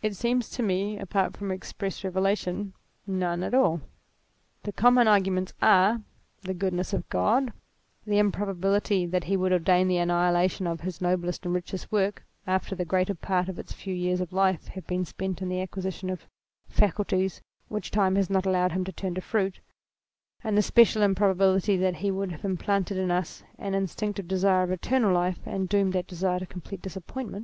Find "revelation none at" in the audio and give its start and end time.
2.04-3.52